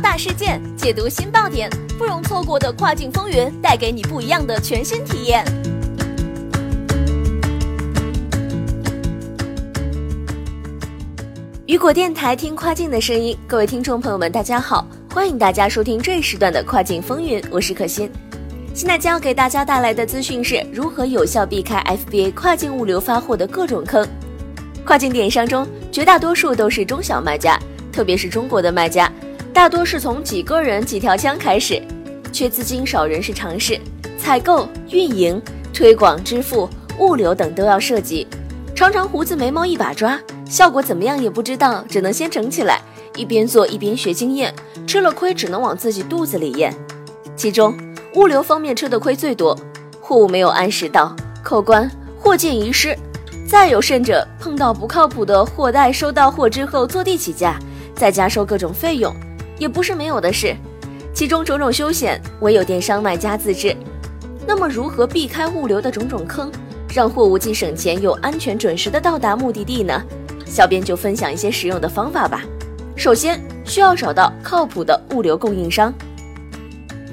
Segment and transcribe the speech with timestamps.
[0.00, 1.68] 大事件，解读新爆点，
[1.98, 5.44] 不容错过的跨境风云，带给你不一样的全新体验。
[11.66, 18.10] 雨果电台听跨境的声音，各位听众朋友们，大家好，欢迎大家收听这一时段的跨境风云，我是可心。
[18.72, 24.06] 现在将要给大家带来的资讯是如何有效避开 FBA 跨境物流发货的各种坑。
[24.84, 27.58] 跨境电商中，绝大多数都是中小卖家，
[27.92, 29.12] 特别是中国的卖家，
[29.52, 31.82] 大多是从几个人几条枪开始，
[32.32, 33.78] 缺资金少人事尝试，
[34.16, 35.40] 采购、运营、
[35.74, 38.26] 推广、支付、物流等都要涉及，
[38.74, 40.18] 常常胡子眉毛一把抓。
[40.48, 42.80] 效果怎么样也不知道，只能先整起来，
[43.16, 44.54] 一边做一边学经验，
[44.86, 46.72] 吃了亏只能往自己肚子里咽。
[47.36, 47.76] 其中
[48.14, 49.58] 物流方面吃的亏最多，
[50.00, 52.96] 货物没有按时到，扣关，货件遗失，
[53.46, 57.58] 再有甚者碰到不靠谱的货代，收到货之后坐地起价，
[57.94, 59.14] 再加收各种费用，
[59.58, 60.54] 也不是没有的事。
[61.12, 63.76] 其中种种凶险，唯有电商卖家自知。
[64.46, 66.50] 那么如何避开物流的种种坑，
[66.94, 70.02] 让货物既省钱又安全准时的到达目的地呢？
[70.46, 72.42] 小编就分享一些实用的方法吧。
[72.96, 75.92] 首先需要找到靠谱的物流供应商。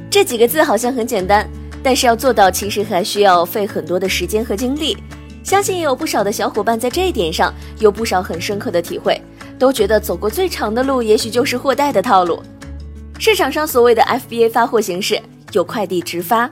[0.09, 1.45] 这几个字好像很简单，
[1.83, 4.95] 但是要做到其实还需要费很多的时间和精力。
[5.43, 9.21] 相信也有不少的小伙伴在这一点上有不少很深刻的体会，
[9.57, 12.41] 都觉得走过最长的路，也许就是货代的套路。
[13.17, 15.21] 市场上所谓的 FBA 发货形式
[15.53, 16.49] 有快递直发、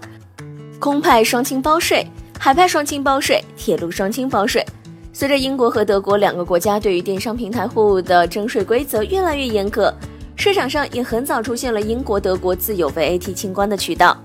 [0.79, 2.07] 空派双清包税、
[2.39, 4.65] 海派双清包税、铁路双清包税。
[5.11, 9.93] 随着英国和德国两个国家对于电商平台货物的征税规则越来越严格，
[10.35, 14.17] 市场上也很早出现了英国、德国自有 VAT 清关的渠道。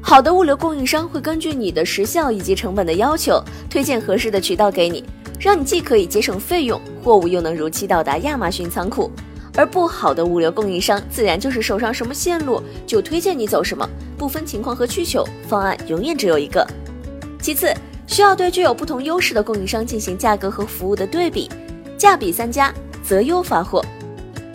[0.00, 5.04] 好的物流供应商会根据你的时效以及成本的要求，推荐合适的渠道给你，
[5.40, 9.10] 让你既可以节省费用，货物又能如期到达亚马逊仓库。
[9.56, 16.64] 而不好的物流供应商，自然就是手上什么线路就推荐你走什么，不分情况和需求，方案永远只有一个。
[17.40, 17.74] 其次。
[18.06, 21.48] 需要对具有不同优势的供应商进行价格和服务的对比，
[21.96, 22.74] 价比三家
[23.04, 23.84] 择优发货。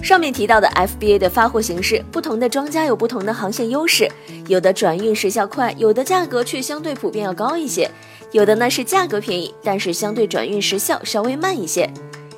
[0.06, 4.08] 上面提到的 FBA 的发货形式，不同的庄家有不同的航线优势，
[4.48, 7.90] 有的转运时效快，有的价格却相对普遍要高一些，
[8.32, 11.90] 有的呢是价格便宜，但是相对转运时效稍微慢一些，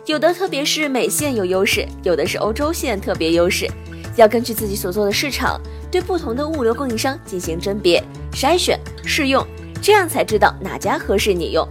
[0.05, 3.69] 有的特别是美线有优势，有的是欧洲线特别优势，
[4.15, 5.59] 要根据自己所做的市场，
[5.91, 8.01] 对不同的物流供应商进行甄别、
[8.31, 9.45] 筛选、试用。
[9.81, 11.67] 这样才知道哪家合适你用。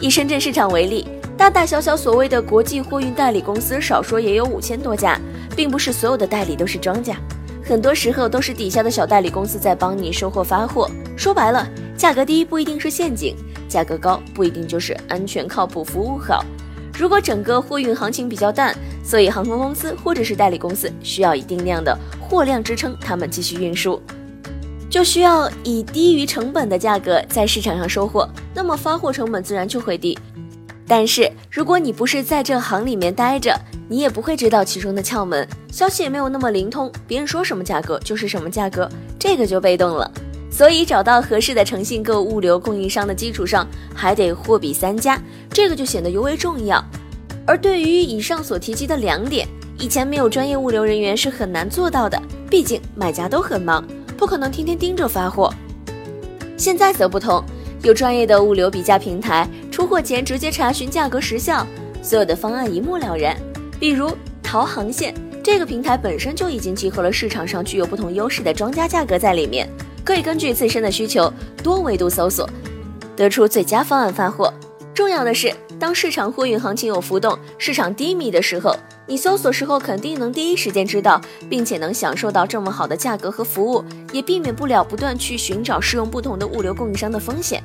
[0.00, 1.06] 以深圳市场为例，
[1.42, 5.20] 大大小小所谓的国际货运代理公司，少说也有五千多家，
[5.56, 7.16] 并不是所有的代理都是庄家，
[7.64, 10.88] 很多时候都是底下的小代理公司在帮你收货发货。
[11.16, 13.34] 说白了，价格低不一定是陷阱，
[13.68, 16.44] 价格高不一定就是安全靠谱、服务好。
[16.96, 18.72] 如果整个货运行情比较淡，
[19.02, 24.00] 所以航空公司或者是代理公司需要一定量的货量支撑他们继续运输。
[24.88, 30.16] 就需要以低于成本的价格在市场上收货，那么发货成本自然就会低。
[30.94, 33.58] 但是如果你不是在这行里面待着，
[33.88, 38.86] 你也不会知道其中的窍门，消息也没有那么灵通，别人说什么价格就是什么价格，
[39.18, 40.12] 这个就被动了。
[40.50, 46.84] 所以找到合适的诚信购物流供应商的基础上，还得货比三家，这个就显得尤为重要。
[47.46, 49.48] 而对于以上所提及的两点，
[49.78, 52.20] 以前没有专业物流人员是很难做到的，
[52.50, 53.82] 毕竟买家都很忙。
[54.18, 55.50] 不可能天天盯着发货，
[56.58, 57.42] 现在则不同，
[57.82, 59.48] 有专业的物流比价平台，
[59.82, 61.66] 出货前直接查询价格时效，
[62.04, 63.36] 所有的方案一目了然。
[63.80, 65.12] 比如淘航线
[65.42, 69.68] 这个平台本身就已经集合了市场上具有不同优势的庄家价格在里面，
[70.04, 71.28] 可以根据自身的需求
[71.64, 72.48] 多维度搜索，
[73.16, 74.54] 得出最佳方案发货。
[74.94, 78.76] 重要的是，当市场货运行情有浮动、市场低迷的时候。
[79.08, 81.20] 你搜索时候肯定能第一时间知道，
[81.50, 87.60] 并且能享受到这么好的价格和服务，也避免不了不断去寻找适用不同的物流供应商的风险。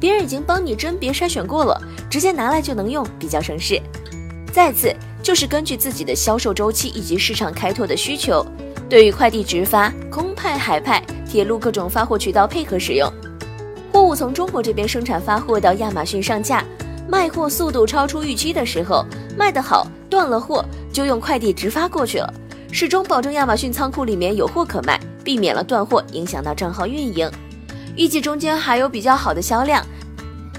[0.00, 3.80] 别人已经帮你甄别筛选过了，直接拿来就能用，比较省事。
[4.52, 8.44] 再次就是根据自己的销售周期以及市场开拓的需求，
[8.88, 13.10] 对于快递直发、空派、海派、铁路各种发货渠道配合使用。
[13.92, 16.64] 货物从中国这边生产发货到亚马逊上架，
[17.08, 19.04] 卖货速度超出预期的时候，
[19.36, 19.86] 卖得好。
[20.10, 22.32] 断了货就用快递直发过去了，
[22.70, 27.28] 始终保证亚马逊仓库里面有货可卖，避免了断货影响到账号运营。
[27.96, 29.84] 预计中间还有比较好的销量，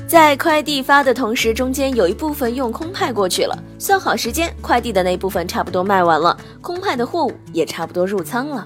[0.08, 3.58] 在快递发的同时，中间有一部分用空派过去了。
[3.78, 8.66] 算好时间，快递的那部分差不多卖完了，空派的货物也差不多入仓了。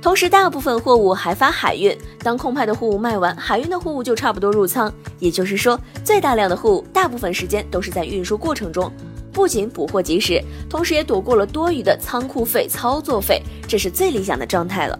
[0.00, 4.92] 同时，大部分货物还发海运，当空派的货物卖完，海运的货物就差不多入仓。
[5.18, 8.90] 也就是说，最大量的货物大部分时间都是在运输过程中。
[9.32, 10.40] 不仅补货及时，
[10.70, 14.98] 同时也躲过了多余的仓库费、操作费，这是最理想的状态了。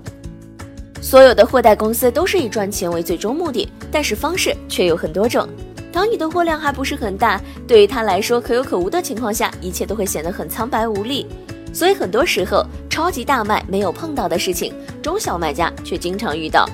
[1.01, 5.49] 所有的货代公司都是以赚钱为最终目的，但是方式却有很多种。
[5.93, 11.27] 当你的货量还不是很大，对于他来说可有可无的情况下，一切都会显得很苍白无力。
[11.73, 16.69] 所以很多时候，超级大卖没有碰到的事情，中小卖家却经常遇到。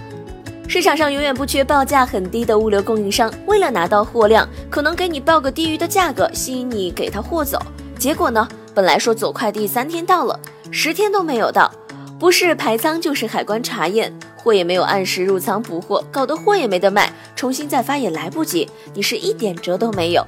[0.66, 7.58] 市场上永远不缺报价很低的物流供应商，为了拿到货量，可能给你报个低于的价格，吸引你给他货走。
[7.98, 10.38] 结果呢，本来说走快递三天到了，
[10.70, 11.70] 十天都没有到，
[12.18, 20.26] 不是排仓就是海关查验，货也没有按时入仓补货，搞得货也没得卖，重新再发也来不及，你是一点辙都没有。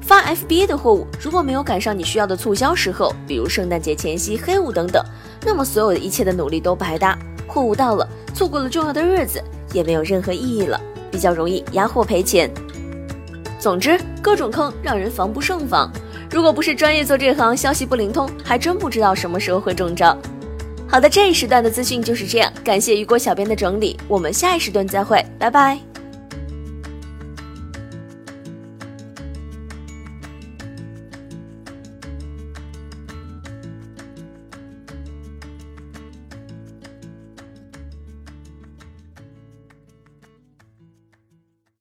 [0.00, 5.04] 发 FBA 的货物如果没有赶上你需要的促销时候，比如圣诞节前夕、黑五等等，
[5.44, 9.42] 那么所有的一切的努力都白搭，货物到了，错过了重要的日子。
[9.74, 10.80] 也没有任何意义了，
[11.10, 12.50] 比较容易压货赔钱。
[13.60, 15.92] 总之，各种坑让人防不胜防。
[16.30, 20.16] 如果不是专业做这行，消息不灵通，还真不知道什么时候会中招。
[20.90, 25.87] 好的，这一时段的资讯就是这样，感谢雨果小编的整理，我们下一时段再会，拜拜。